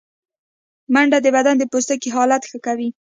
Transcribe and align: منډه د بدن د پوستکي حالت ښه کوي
منډه 0.93 1.17
د 1.21 1.27
بدن 1.35 1.55
د 1.59 1.63
پوستکي 1.71 2.09
حالت 2.15 2.41
ښه 2.49 2.57
کوي 2.65 2.89